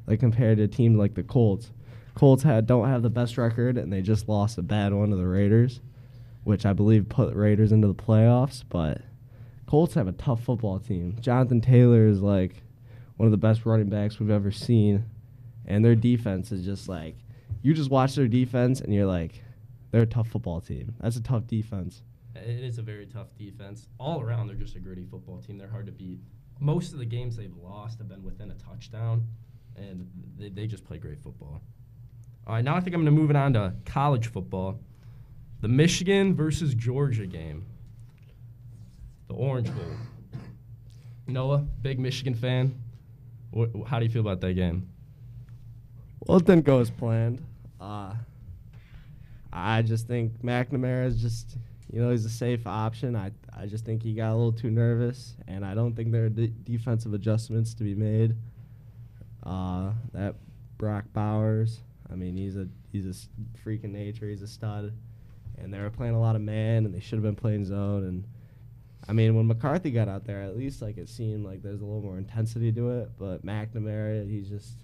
Like 0.08 0.20
compared 0.20 0.58
to 0.58 0.64
a 0.64 0.68
team 0.68 0.98
like 0.98 1.14
the 1.14 1.24
Colts, 1.24 1.72
Colts 2.16 2.44
had 2.44 2.68
don't 2.68 2.88
have 2.88 3.04
the 3.04 3.10
best 3.10 3.38
record, 3.38 3.78
and 3.78 3.92
they 3.92 4.02
just 4.02 4.28
lost 4.28 4.58
a 4.58 4.64
bad 4.64 4.94
one 4.94 5.10
to 5.12 5.16
the 5.16 5.28
Raiders, 5.28 5.80
which 6.44 6.66
I 6.66 6.74
believe 6.74 7.08
put 7.10 7.36
Raiders 7.36 7.72
into 7.72 7.88
the 7.88 7.96
playoffs, 7.96 8.64
but. 8.68 9.02
Colts 9.66 9.96
have 9.96 10.08
a 10.08 10.12
tough 10.12 10.44
football 10.44 10.78
team. 10.78 11.18
Jonathan 11.20 11.60
Taylor 11.60 12.06
is 12.06 12.22
like 12.22 12.62
one 13.18 13.28
of 13.28 13.32
the 13.32 13.38
best 13.38 13.66
running 13.66 13.90
backs 13.90 14.20
we've 14.20 14.30
ever 14.30 14.52
seen, 14.52 15.06
and 15.66 15.84
their 15.84 15.96
defense 15.96 16.52
is 16.52 16.66
just 16.66 16.90
like 16.90 17.16
you 17.64 17.74
just 17.74 17.90
watch 17.90 18.16
their 18.16 18.28
defense 18.28 18.82
and 18.82 18.94
you're 18.94 19.08
like, 19.08 19.42
they're 19.92 20.02
a 20.02 20.06
tough 20.06 20.28
football 20.28 20.60
team. 20.60 20.94
That's 21.00 21.16
a 21.16 21.24
tough 21.24 21.48
defense. 21.48 22.04
It 22.36 22.64
is 22.64 22.78
a 22.78 22.82
very 22.82 23.06
tough 23.06 23.28
defense. 23.38 23.88
All 24.00 24.22
around, 24.22 24.48
they're 24.48 24.56
just 24.56 24.76
a 24.76 24.80
gritty 24.80 25.06
football 25.06 25.40
team. 25.40 25.58
They're 25.58 25.70
hard 25.70 25.86
to 25.86 25.92
beat. 25.92 26.20
Most 26.60 26.94
of 26.94 27.00
the 27.00 27.06
games 27.06 27.38
they've 27.38 27.56
lost 27.56 28.00
have 28.00 28.10
been 28.10 28.24
within 28.24 28.52
a 28.52 28.56
touchdown, 28.56 29.26
and 29.76 30.10
they, 30.38 30.50
they 30.50 30.68
just 30.68 30.84
play 30.84 30.98
great 30.98 31.22
football. 31.22 31.62
All 32.46 32.56
right, 32.56 32.64
now 32.64 32.76
I 32.76 32.82
think 32.82 32.96
I'm 32.96 33.04
going 33.04 33.16
to 33.16 33.22
move 33.22 33.30
it 33.30 33.36
on 33.36 33.54
to 33.54 33.74
college 33.86 34.28
football. 34.28 34.80
The 35.62 35.68
Michigan 35.70 36.36
versus 36.36 36.76
Georgia 36.76 37.26
game. 37.26 37.66
The 39.28 39.36
Orange 39.36 39.74
Bowl. 39.74 39.86
Noah, 41.28 41.60
big 41.82 42.00
Michigan 42.00 42.34
fan. 42.34 42.83
What, 43.54 43.70
how 43.88 44.00
do 44.00 44.06
you 44.06 44.12
feel 44.12 44.22
about 44.22 44.42
that 44.42 44.54
game? 44.54 44.90
Well, 46.26 46.38
it 46.38 46.46
didn't 46.46 46.66
go 46.66 46.80
as 46.80 46.90
planned. 46.90 47.42
Uh, 47.80 48.14
I 49.52 49.82
just 49.84 50.08
think 50.08 50.42
McNamara 50.42 51.06
is 51.06 51.22
just, 51.22 51.58
you 51.92 52.02
know, 52.02 52.10
he's 52.10 52.26
a 52.26 52.30
safe 52.30 52.66
option. 52.66 53.16
I, 53.16 53.32
I 53.56 53.68
just 53.68 53.86
think 53.86 54.02
he 54.02 54.14
got 54.16 54.32
a 54.32 54.36
little 54.36 54.52
too 54.54 54.72
nervous, 54.72 55.36
and 55.48 55.64
I 55.66 55.76
don't 55.76 55.94
think 55.96 56.12
there 56.12 56.26
are 56.26 56.30
de- 56.30 56.48
defensive 56.48 57.14
adjustments 57.14 57.74
to 57.76 57.84
be 57.84 57.94
made. 57.94 58.36
Uh, 59.44 59.92
that 60.14 60.36
Brock 60.78 61.06
Bowers, 61.14 61.82
I 62.12 62.16
mean, 62.16 62.36
he's 62.38 62.56
a 62.56 62.68
he's 62.92 63.06
a 63.06 63.10
s- 63.10 63.28
freak 63.62 63.84
of 63.84 63.92
nature. 63.92 64.28
He's 64.30 64.42
a 64.42 64.48
stud, 64.48 64.94
and 65.60 65.72
they 65.74 65.80
were 65.80 65.90
playing 65.90 66.16
a 66.16 66.20
lot 66.20 66.36
of 66.36 66.42
man, 66.42 66.86
and 66.86 66.96
they 66.96 67.02
should 67.02 67.18
have 67.18 67.24
been 67.24 67.36
playing 67.36 67.66
zone. 67.66 68.04
And 68.06 68.24
I 69.08 69.14
mean, 69.14 69.36
when 69.36 69.48
McCarthy 69.48 69.92
got 69.92 70.08
out 70.08 70.26
there, 70.26 70.42
at 70.42 70.58
least 70.58 70.82
like 70.82 70.98
it 70.98 71.10
seemed 71.10 71.46
like 71.46 71.62
there's 71.62 71.82
a 71.82 71.86
little 71.86 72.02
more 72.02 72.18
intensity 72.18 72.72
to 72.72 73.00
it. 73.00 73.12
But 73.18 73.46
McNamara, 73.46 74.30
he's 74.30 74.50
just 74.50 74.78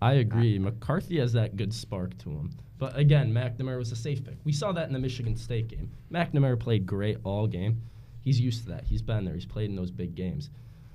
I 0.00 0.14
agree. 0.14 0.58
McCarthy 0.58 1.18
has 1.18 1.32
that 1.32 1.56
good 1.56 1.72
spark 1.72 2.16
to 2.18 2.30
him. 2.30 2.50
But 2.78 2.96
again, 2.96 3.32
McNamara 3.32 3.78
was 3.78 3.92
a 3.92 3.96
safe 3.96 4.22
pick. 4.22 4.36
We 4.44 4.52
saw 4.52 4.72
that 4.72 4.86
in 4.86 4.92
the 4.92 4.98
Michigan 4.98 5.36
State 5.36 5.68
game. 5.68 5.90
McNamara 6.12 6.58
played 6.60 6.86
great 6.86 7.18
all 7.24 7.46
game. 7.46 7.80
He's 8.20 8.38
used 8.38 8.64
to 8.64 8.70
that. 8.70 8.84
He's 8.84 9.02
been 9.02 9.24
there. 9.24 9.34
He's 9.34 9.46
played 9.46 9.70
in 9.70 9.76
those 9.76 9.90
big 9.90 10.14
games. 10.14 10.50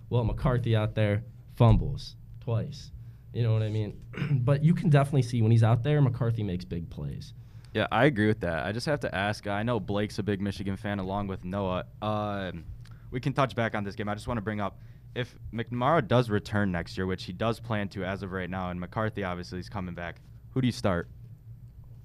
Well, 0.09 0.23
McCarthy 0.23 0.75
out 0.75 0.95
there 0.95 1.23
fumbles 1.55 2.15
twice. 2.41 2.91
You 3.33 3.43
know 3.43 3.53
what 3.53 3.63
I 3.63 3.69
mean? 3.69 3.99
but 4.31 4.63
you 4.63 4.73
can 4.73 4.89
definitely 4.89 5.21
see 5.23 5.41
when 5.41 5.51
he's 5.51 5.63
out 5.63 5.83
there, 5.83 6.01
McCarthy 6.01 6.43
makes 6.43 6.65
big 6.65 6.89
plays. 6.89 7.33
Yeah, 7.73 7.87
I 7.91 8.05
agree 8.05 8.27
with 8.27 8.41
that. 8.41 8.65
I 8.65 8.71
just 8.71 8.85
have 8.85 8.99
to 9.01 9.15
ask. 9.15 9.47
I 9.47 9.63
know 9.63 9.79
Blake's 9.79 10.19
a 10.19 10.23
big 10.23 10.41
Michigan 10.41 10.75
fan, 10.75 10.99
along 10.99 11.27
with 11.27 11.45
Noah. 11.45 11.85
Um, 12.01 12.65
we 13.11 13.19
can 13.19 13.33
touch 13.33 13.55
back 13.55 13.75
on 13.75 13.83
this 13.83 13.95
game. 13.95 14.09
I 14.09 14.13
just 14.13 14.27
want 14.27 14.37
to 14.37 14.41
bring 14.41 14.59
up 14.59 14.79
if 15.15 15.35
McNamara 15.53 16.07
does 16.07 16.29
return 16.29 16.71
next 16.71 16.97
year, 16.97 17.05
which 17.05 17.23
he 17.25 17.33
does 17.33 17.59
plan 17.59 17.89
to 17.89 18.03
as 18.03 18.23
of 18.23 18.31
right 18.31 18.49
now, 18.49 18.69
and 18.69 18.79
McCarthy 18.79 19.23
obviously 19.23 19.59
is 19.59 19.69
coming 19.69 19.93
back. 19.93 20.17
Who 20.51 20.61
do 20.61 20.67
you 20.67 20.71
start? 20.71 21.09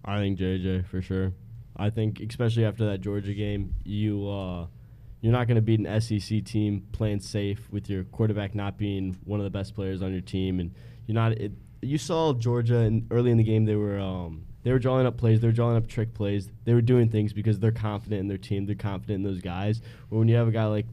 I 0.04 0.18
think 0.18 0.38
JJ 0.38 0.86
for 0.86 1.02
sure. 1.02 1.32
I 1.76 1.90
think 1.90 2.20
especially 2.20 2.64
after 2.64 2.86
that 2.86 3.00
Georgia 3.00 3.34
game, 3.34 3.74
you 3.84 4.28
uh, 4.28 4.66
you're 5.20 5.32
not 5.32 5.46
going 5.46 5.56
to 5.56 5.62
beat 5.62 5.80
an 5.80 6.00
SEC 6.00 6.44
team 6.44 6.86
playing 6.92 7.20
safe 7.20 7.68
with 7.70 7.88
your 7.88 8.04
quarterback 8.04 8.54
not 8.54 8.78
being 8.78 9.16
one 9.24 9.40
of 9.40 9.44
the 9.44 9.50
best 9.50 9.74
players 9.74 10.02
on 10.02 10.12
your 10.12 10.20
team, 10.20 10.60
and 10.60 10.74
you're 11.06 11.14
not. 11.14 11.32
It, 11.32 11.52
you 11.82 11.98
saw 11.98 12.32
Georgia 12.32 12.76
in, 12.78 13.06
early 13.10 13.30
in 13.30 13.36
the 13.36 13.44
game. 13.44 13.64
They 13.64 13.76
were 13.76 13.98
um, 13.98 14.46
they 14.66 14.72
were 14.72 14.80
drawing 14.80 15.06
up 15.06 15.16
plays. 15.16 15.38
They 15.38 15.46
were 15.46 15.52
drawing 15.52 15.76
up 15.76 15.86
trick 15.86 16.12
plays. 16.12 16.50
They 16.64 16.74
were 16.74 16.82
doing 16.82 17.08
things 17.08 17.32
because 17.32 17.60
they're 17.60 17.70
confident 17.70 18.18
in 18.18 18.26
their 18.26 18.36
team. 18.36 18.66
They're 18.66 18.74
confident 18.74 19.18
in 19.18 19.22
those 19.22 19.40
guys. 19.40 19.80
But 20.10 20.16
when 20.16 20.26
you 20.26 20.34
have 20.34 20.48
a 20.48 20.50
guy 20.50 20.64
like 20.64 20.86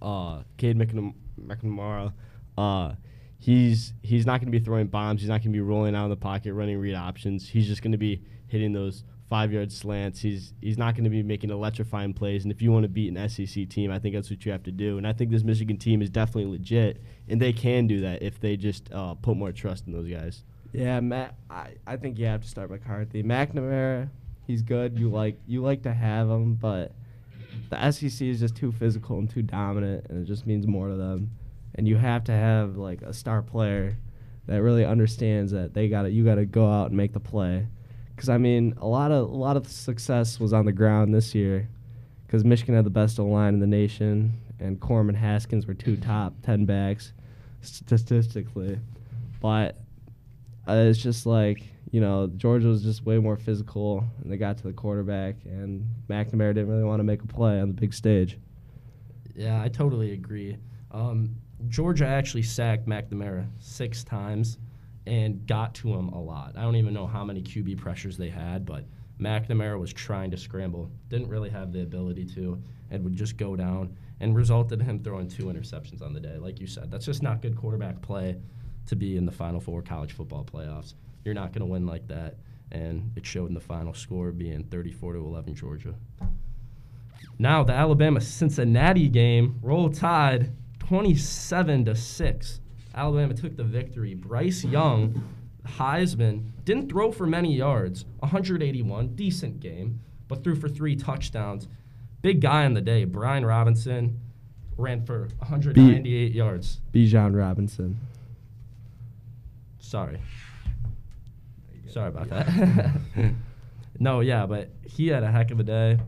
uh, 0.00 0.40
Cade 0.56 0.78
McNam- 0.78 1.12
McNamara, 1.38 2.14
uh, 2.56 2.94
he's 3.38 3.92
he's 4.02 4.24
not 4.24 4.40
going 4.40 4.50
to 4.50 4.58
be 4.58 4.64
throwing 4.64 4.86
bombs. 4.86 5.20
He's 5.20 5.28
not 5.28 5.42
going 5.42 5.52
to 5.52 5.56
be 5.58 5.60
rolling 5.60 5.94
out 5.94 6.04
of 6.04 6.10
the 6.10 6.16
pocket, 6.16 6.54
running 6.54 6.78
read 6.78 6.94
options. 6.94 7.46
He's 7.46 7.66
just 7.66 7.82
going 7.82 7.92
to 7.92 7.98
be 7.98 8.22
hitting 8.46 8.72
those 8.72 9.04
five 9.28 9.52
yard 9.52 9.70
slants. 9.70 10.22
He's 10.22 10.54
he's 10.62 10.78
not 10.78 10.94
going 10.94 11.04
to 11.04 11.10
be 11.10 11.22
making 11.22 11.50
electrifying 11.50 12.14
plays. 12.14 12.44
And 12.44 12.50
if 12.50 12.62
you 12.62 12.72
want 12.72 12.84
to 12.84 12.88
beat 12.88 13.14
an 13.14 13.28
SEC 13.28 13.68
team, 13.68 13.90
I 13.90 13.98
think 13.98 14.14
that's 14.14 14.30
what 14.30 14.46
you 14.46 14.52
have 14.52 14.62
to 14.62 14.72
do. 14.72 14.96
And 14.96 15.06
I 15.06 15.12
think 15.12 15.30
this 15.30 15.44
Michigan 15.44 15.76
team 15.76 16.00
is 16.00 16.08
definitely 16.08 16.50
legit, 16.50 17.02
and 17.28 17.38
they 17.38 17.52
can 17.52 17.86
do 17.86 18.00
that 18.00 18.22
if 18.22 18.40
they 18.40 18.56
just 18.56 18.90
uh, 18.94 19.12
put 19.12 19.36
more 19.36 19.52
trust 19.52 19.86
in 19.86 19.92
those 19.92 20.08
guys. 20.08 20.42
Yeah, 20.74 20.98
Matt. 20.98 21.36
I, 21.48 21.74
I 21.86 21.96
think 21.96 22.18
you 22.18 22.26
have 22.26 22.42
to 22.42 22.48
start 22.48 22.68
McCarthy. 22.68 23.22
McNamara, 23.22 24.08
he's 24.44 24.60
good. 24.60 24.98
You 24.98 25.08
like 25.08 25.38
you 25.46 25.62
like 25.62 25.82
to 25.84 25.94
have 25.94 26.28
him, 26.28 26.54
but 26.54 26.92
the 27.70 27.90
SEC 27.92 28.26
is 28.26 28.40
just 28.40 28.56
too 28.56 28.72
physical 28.72 29.18
and 29.18 29.30
too 29.30 29.42
dominant, 29.42 30.06
and 30.08 30.20
it 30.20 30.26
just 30.26 30.48
means 30.48 30.66
more 30.66 30.88
to 30.88 30.96
them. 30.96 31.30
And 31.76 31.86
you 31.86 31.96
have 31.96 32.24
to 32.24 32.32
have 32.32 32.76
like 32.76 33.02
a 33.02 33.12
star 33.12 33.40
player 33.40 33.96
that 34.46 34.62
really 34.62 34.84
understands 34.84 35.52
that 35.52 35.74
they 35.74 35.88
got 35.88 36.10
you 36.10 36.24
got 36.24 36.36
to 36.36 36.44
go 36.44 36.68
out 36.68 36.88
and 36.88 36.96
make 36.96 37.12
the 37.12 37.20
play. 37.20 37.68
Because 38.16 38.28
I 38.28 38.38
mean, 38.38 38.74
a 38.78 38.86
lot 38.86 39.12
of 39.12 39.30
a 39.30 39.36
lot 39.36 39.56
of 39.56 39.68
success 39.68 40.40
was 40.40 40.52
on 40.52 40.64
the 40.64 40.72
ground 40.72 41.14
this 41.14 41.36
year, 41.36 41.68
because 42.26 42.44
Michigan 42.44 42.74
had 42.74 42.84
the 42.84 42.90
best 42.90 43.16
line 43.20 43.54
in 43.54 43.60
the 43.60 43.66
nation, 43.68 44.32
and 44.58 44.80
Corum 44.80 45.08
and 45.08 45.16
Haskins 45.16 45.68
were 45.68 45.74
two 45.74 45.96
top 45.96 46.34
ten 46.42 46.64
backs 46.64 47.12
statistically, 47.60 48.80
but 49.40 49.78
uh, 50.68 50.72
it's 50.88 50.98
just 50.98 51.26
like 51.26 51.62
you 51.90 52.00
know 52.00 52.30
Georgia 52.36 52.68
was 52.68 52.82
just 52.82 53.04
way 53.04 53.18
more 53.18 53.36
physical, 53.36 54.04
and 54.22 54.32
they 54.32 54.36
got 54.36 54.56
to 54.58 54.64
the 54.64 54.72
quarterback, 54.72 55.36
and 55.44 55.86
McNamara 56.08 56.54
didn't 56.54 56.68
really 56.68 56.84
want 56.84 57.00
to 57.00 57.04
make 57.04 57.22
a 57.22 57.26
play 57.26 57.60
on 57.60 57.68
the 57.68 57.74
big 57.74 57.94
stage. 57.94 58.38
Yeah, 59.34 59.62
I 59.62 59.68
totally 59.68 60.12
agree. 60.12 60.56
Um, 60.90 61.36
Georgia 61.68 62.06
actually 62.06 62.42
sacked 62.42 62.86
McNamara 62.86 63.46
six 63.58 64.04
times 64.04 64.58
and 65.06 65.46
got 65.46 65.74
to 65.74 65.92
him 65.92 66.08
a 66.10 66.20
lot. 66.20 66.54
I 66.56 66.62
don't 66.62 66.76
even 66.76 66.94
know 66.94 67.06
how 67.06 67.24
many 67.24 67.42
QB 67.42 67.78
pressures 67.78 68.16
they 68.16 68.28
had, 68.28 68.64
but 68.64 68.84
McNamara 69.20 69.78
was 69.78 69.92
trying 69.92 70.30
to 70.30 70.36
scramble, 70.36 70.90
didn't 71.08 71.28
really 71.28 71.50
have 71.50 71.72
the 71.72 71.82
ability 71.82 72.24
to, 72.34 72.62
and 72.90 73.04
would 73.04 73.14
just 73.14 73.36
go 73.36 73.56
down, 73.56 73.96
and 74.20 74.34
resulted 74.34 74.80
in 74.80 74.86
him 74.86 75.02
throwing 75.02 75.28
two 75.28 75.44
interceptions 75.44 76.00
on 76.00 76.12
the 76.12 76.20
day. 76.20 76.38
Like 76.38 76.60
you 76.60 76.66
said, 76.66 76.90
that's 76.90 77.06
just 77.06 77.22
not 77.22 77.42
good 77.42 77.56
quarterback 77.56 78.00
play 78.00 78.36
to 78.86 78.96
be 78.96 79.16
in 79.16 79.26
the 79.26 79.32
Final 79.32 79.60
Four 79.60 79.82
college 79.82 80.12
football 80.12 80.44
playoffs. 80.44 80.94
You're 81.24 81.34
not 81.34 81.52
going 81.52 81.60
to 81.60 81.66
win 81.66 81.86
like 81.86 82.06
that, 82.08 82.36
and 82.70 83.12
it 83.16 83.24
showed 83.24 83.48
in 83.48 83.54
the 83.54 83.60
final 83.60 83.94
score 83.94 84.30
being 84.30 84.64
34 84.64 85.14
to 85.14 85.18
11 85.20 85.54
Georgia. 85.54 85.94
Now 87.38 87.64
the 87.64 87.72
Alabama 87.72 88.20
Cincinnati 88.20 89.08
game, 89.08 89.58
roll 89.62 89.90
tide, 89.90 90.52
27 90.80 91.86
to 91.86 91.94
six. 91.94 92.60
Alabama 92.94 93.34
took 93.34 93.56
the 93.56 93.64
victory. 93.64 94.14
Bryce 94.14 94.64
Young, 94.64 95.24
Heisman, 95.66 96.50
didn't 96.64 96.88
throw 96.88 97.10
for 97.10 97.26
many 97.26 97.54
yards, 97.54 98.04
181, 98.20 99.08
decent 99.16 99.60
game, 99.60 100.00
but 100.28 100.44
threw 100.44 100.54
for 100.54 100.68
three 100.68 100.94
touchdowns. 100.94 101.68
Big 102.22 102.40
guy 102.40 102.64
in 102.64 102.74
the 102.74 102.80
day, 102.80 103.04
Brian 103.04 103.44
Robinson, 103.44 104.20
ran 104.76 105.04
for 105.04 105.28
198 105.38 106.32
yards. 106.32 106.80
Bijan 106.92 107.36
Robinson. 107.36 107.98
Sorry. 109.94 110.18
Sorry 111.88 112.08
about 112.08 112.28
that. 112.28 112.92
no, 114.00 114.18
yeah, 114.18 114.44
but 114.44 114.70
he 114.84 115.06
had 115.06 115.22
a 115.22 115.30
heck 115.30 115.52
of 115.52 115.60
a 115.60 115.62
day. 115.62 116.00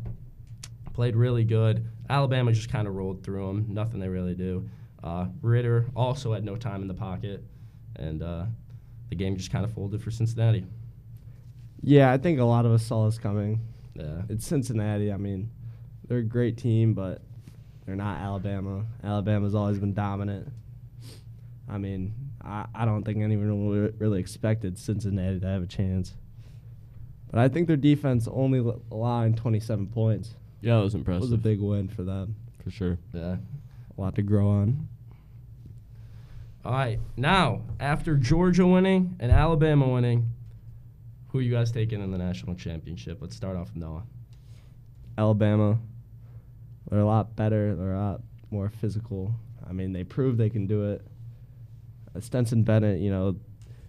Played 0.92 1.14
really 1.14 1.44
good. 1.44 1.86
Alabama 2.10 2.50
just 2.50 2.68
kind 2.68 2.88
of 2.88 2.96
rolled 2.96 3.22
through 3.22 3.48
him. 3.48 3.66
Nothing 3.68 4.00
they 4.00 4.08
really 4.08 4.34
do. 4.34 4.68
Uh, 5.04 5.26
Ridder 5.40 5.86
also 5.94 6.32
had 6.32 6.44
no 6.44 6.56
time 6.56 6.82
in 6.82 6.88
the 6.88 6.94
pocket, 6.94 7.44
and 7.94 8.24
uh, 8.24 8.46
the 9.08 9.14
game 9.14 9.36
just 9.36 9.52
kind 9.52 9.64
of 9.64 9.72
folded 9.72 10.02
for 10.02 10.10
Cincinnati. 10.10 10.66
Yeah, 11.80 12.10
I 12.10 12.18
think 12.18 12.40
a 12.40 12.44
lot 12.44 12.66
of 12.66 12.72
us 12.72 12.84
saw 12.84 13.06
this 13.06 13.20
coming. 13.20 13.60
Yeah. 13.94 14.22
It's 14.28 14.44
Cincinnati. 14.44 15.12
I 15.12 15.16
mean, 15.16 15.48
they're 16.08 16.18
a 16.18 16.24
great 16.24 16.56
team, 16.56 16.92
but 16.92 17.22
they're 17.84 17.94
not 17.94 18.18
Alabama. 18.18 18.84
Alabama's 19.04 19.54
always 19.54 19.78
been 19.78 19.94
dominant. 19.94 20.48
I 21.68 21.78
mean, 21.78 22.14
I, 22.42 22.66
I 22.74 22.84
don't 22.84 23.02
think 23.04 23.18
anyone 23.18 23.68
really- 23.68 23.92
really 23.98 24.20
expected 24.20 24.78
Cincinnati 24.78 25.40
to 25.40 25.46
have 25.46 25.62
a 25.62 25.66
chance. 25.66 26.14
But 27.30 27.40
I 27.40 27.48
think 27.48 27.66
their 27.66 27.76
defense 27.76 28.28
only 28.28 28.60
l- 28.60 28.80
allowing 28.90 29.34
27 29.34 29.88
points 29.88 30.36
Yeah, 30.60 30.76
that 30.76 30.82
was 30.84 30.92
That 30.92 30.98
impressive. 31.00 31.22
was 31.22 31.32
a 31.32 31.38
big 31.38 31.60
win 31.60 31.88
for 31.88 32.02
them. 32.04 32.36
for 32.62 32.70
sure. 32.70 32.98
Yeah. 33.12 33.36
A 33.96 34.00
lot 34.00 34.14
to 34.16 34.22
grow 34.22 34.48
on. 34.48 34.88
All 36.64 36.72
right. 36.72 36.98
Now, 37.16 37.62
after 37.78 38.16
Georgia 38.16 38.66
winning 38.66 39.16
and 39.20 39.30
Alabama 39.30 39.88
winning, 39.88 40.30
who 41.28 41.38
are 41.38 41.42
you 41.42 41.52
guys 41.52 41.70
taking 41.70 42.00
in 42.02 42.10
the 42.10 42.18
national 42.18 42.54
championship? 42.56 43.18
Let's 43.20 43.36
start 43.36 43.56
off 43.56 43.68
with 43.68 43.76
Noah. 43.76 44.02
Alabama, 45.18 45.78
they're 46.90 47.00
a 47.00 47.04
lot 47.06 47.36
better. 47.36 47.74
They're 47.76 47.94
a 47.94 48.00
lot 48.00 48.22
more 48.50 48.68
physical. 48.68 49.34
I 49.68 49.72
mean, 49.72 49.92
they 49.92 50.04
proved 50.04 50.38
they 50.38 50.50
can 50.50 50.66
do 50.66 50.90
it. 50.92 51.06
Stetson 52.20 52.62
Bennett, 52.62 53.00
you 53.00 53.10
know, 53.10 53.36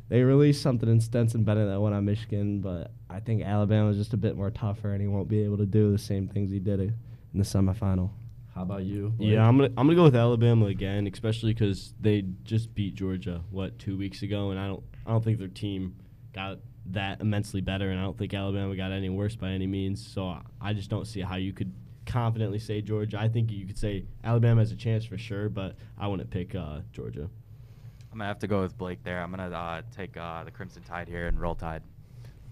they 0.10 0.22
released 0.24 0.62
something 0.62 0.88
in 0.90 1.02
Stetson 1.02 1.44
Bennett 1.44 1.68
that 1.70 1.80
went 1.82 1.94
on 1.96 2.06
Michigan, 2.06 2.62
but 2.62 2.92
I 3.10 3.20
think 3.20 3.44
Alabama 3.44 3.90
is 3.90 3.98
just 3.98 4.14
a 4.14 4.18
bit 4.18 4.38
more 4.38 4.50
tougher, 4.52 4.92
and 4.94 5.02
he 5.02 5.08
won't 5.08 5.28
be 5.28 5.40
able 5.44 5.58
to 5.58 5.66
do 5.66 5.92
the 5.92 5.98
same 5.98 6.28
things 6.28 6.50
he 6.52 6.60
did 6.60 6.80
in 6.80 6.94
the 7.34 7.44
semifinal. 7.44 8.12
How 8.56 8.64
about 8.64 8.84
you? 8.84 9.10
Blake? 9.18 9.32
Yeah, 9.34 9.48
I'm 9.48 9.58
gonna 9.58 9.70
I'm 9.78 9.86
gonna 9.86 9.96
go 9.96 10.04
with 10.06 10.16
Alabama 10.16 10.66
again, 10.68 11.06
especially 11.08 11.54
because 11.54 11.94
they 12.00 12.24
just 12.44 12.74
beat 12.74 12.96
Georgia 12.96 13.44
what 13.52 13.78
two 13.78 13.98
weeks 13.98 14.24
ago, 14.24 14.50
and 14.50 14.60
I 14.60 14.68
don't 14.68 14.84
I 15.06 15.12
don't 15.12 15.24
think 15.24 15.38
their 15.40 15.48
team 15.48 15.96
got 16.34 16.60
that 16.88 17.20
immensely 17.22 17.62
better, 17.62 17.92
and 17.92 18.00
I 18.00 18.04
don't 18.04 18.18
think 18.18 18.34
Alabama 18.34 18.76
got 18.76 18.92
any 18.94 19.10
worse 19.10 19.36
by 19.36 19.50
any 19.52 19.68
means. 19.68 20.06
So 20.08 20.28
I- 20.28 20.42
I 20.62 20.74
just 20.74 20.90
don't 20.90 21.06
see 21.06 21.20
how 21.22 21.36
you 21.36 21.54
could 21.54 21.72
confidently 22.06 22.58
say 22.60 22.82
Georgia. 22.82 23.20
I 23.20 23.28
think 23.28 23.52
you 23.52 23.66
could 23.68 23.78
say 23.78 24.06
Alabama 24.24 24.62
has 24.62 24.72
a 24.72 24.76
chance 24.78 25.04
for 25.06 25.18
sure, 25.18 25.50
but 25.50 25.76
I 25.98 26.08
wouldn't 26.08 26.30
pick 26.32 26.56
uh, 26.56 26.80
Georgia. 26.94 27.30
I'm 28.18 28.22
gonna 28.22 28.30
have 28.30 28.40
to 28.40 28.48
go 28.48 28.62
with 28.64 28.76
Blake 28.80 29.04
there. 29.04 29.22
I'm 29.22 29.30
gonna 29.30 29.56
uh, 29.56 29.84
take 29.96 30.18
uh, 30.18 30.44
the 30.44 30.50
Crimson 30.50 30.82
Tide 30.82 31.08
here 31.08 31.28
and 31.28 31.40
roll 31.40 31.54
Tide. 31.54 31.84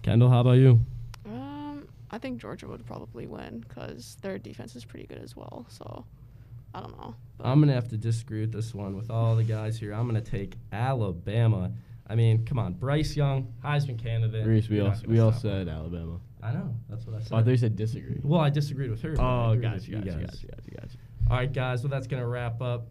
Kendall, 0.02 0.30
how 0.30 0.38
about 0.42 0.52
you? 0.58 0.78
Um, 1.24 1.88
I 2.08 2.18
think 2.18 2.40
Georgia 2.40 2.68
would 2.68 2.86
probably 2.86 3.26
win 3.26 3.64
because 3.68 4.16
their 4.22 4.38
defense 4.38 4.76
is 4.76 4.84
pretty 4.84 5.08
good 5.08 5.18
as 5.18 5.34
well. 5.34 5.66
So, 5.68 6.04
I 6.72 6.82
don't 6.82 6.96
know. 6.96 7.16
but- 7.36 7.48
I'm 7.48 7.58
gonna 7.58 7.72
have 7.72 7.88
to 7.88 7.96
disagree 7.96 8.42
with 8.42 8.52
this 8.52 8.76
one. 8.76 8.94
With 8.96 9.10
all 9.10 9.34
the 9.34 9.42
guys 9.42 9.76
here, 9.76 9.92
I'm 9.92 10.06
gonna 10.06 10.20
take 10.20 10.54
Alabama. 10.70 11.72
I 12.06 12.14
mean, 12.14 12.44
come 12.44 12.60
on, 12.60 12.74
Bryce 12.74 13.16
Young, 13.16 13.52
Heisman 13.64 13.98
candidate. 14.00 14.46
Reese, 14.46 14.68
we 14.68 14.76
You're 14.76 14.86
all 14.92 14.94
we 15.08 15.18
all 15.18 15.32
stop 15.32 15.50
him. 15.50 15.66
said 15.66 15.68
Alabama. 15.68 16.20
I 16.44 16.52
know. 16.52 16.76
That's 16.88 17.04
what 17.08 17.16
I 17.16 17.18
said. 17.22 17.32
Oh, 17.32 17.38
I 17.38 17.42
thought 17.42 17.50
you 17.50 17.56
said 17.56 17.74
disagree. 17.74 18.20
well, 18.22 18.40
I 18.40 18.50
disagreed 18.50 18.90
with 18.90 19.02
her. 19.02 19.16
oh, 19.18 19.50
agreed 19.50 19.62
gotcha, 19.62 19.74
with 19.74 19.88
you 19.88 19.96
gotcha, 19.96 20.10
guys. 20.10 20.20
gotcha, 20.26 20.46
gotcha, 20.46 20.70
gotcha. 20.80 20.98
All 21.28 21.36
right, 21.38 21.52
guys. 21.52 21.82
Well, 21.82 21.90
that's 21.90 22.06
gonna 22.06 22.24
wrap 22.28 22.62
up 22.62 22.86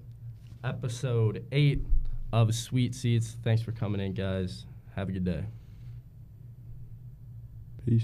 episode 0.65 1.45
eight 1.53 1.85
of 2.35 2.53
Suite 2.53 2.93
Seats. 2.93 3.37
Thanks 3.43 3.61
for 3.61 3.71
coming 3.71 4.01
in, 4.01 4.13
guys. 4.13 4.65
Have 4.93 5.07
a 5.07 5.11
good 5.13 5.23
day. 5.23 5.45
Peace. 7.85 8.03